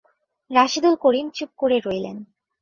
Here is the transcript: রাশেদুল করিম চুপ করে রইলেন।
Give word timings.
রাশেদুল 0.51 0.95
করিম 0.95 1.27
চুপ 1.29 1.49
করে 1.57 1.77
রইলেন। 1.79 2.17